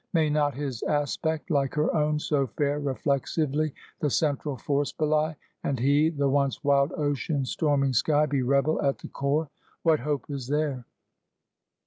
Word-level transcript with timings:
May 0.13 0.31
not 0.31 0.55
his 0.55 0.81
aspect, 0.81 1.51
like 1.51 1.75
her 1.75 1.93
own 1.93 2.17
so 2.17 2.47
fair 2.47 2.79
Reflexively, 2.79 3.71
the 3.99 4.09
central 4.09 4.57
force 4.57 4.91
belie, 4.91 5.35
And 5.63 5.77
he, 5.79 6.09
the 6.09 6.27
once 6.27 6.63
wild 6.63 6.91
ocean 6.93 7.45
storming 7.45 7.93
sky, 7.93 8.25
Be 8.25 8.41
rebel 8.41 8.81
at 8.81 8.97
the 8.97 9.09
core? 9.09 9.51
What 9.83 9.99
hope 9.99 10.25
is 10.31 10.47
there? 10.47 10.85